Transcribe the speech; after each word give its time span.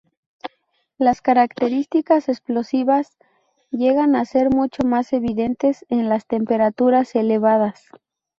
Las 0.97 1.21
características 1.21 2.27
explosivas 2.27 3.19
llegan 3.69 4.15
a 4.15 4.25
ser 4.25 4.49
mucho 4.49 4.81
más 4.83 5.13
evidentes 5.13 5.85
en 5.89 6.09
las 6.09 6.25
temperaturas 6.25 7.13
elevadas. 7.13 7.85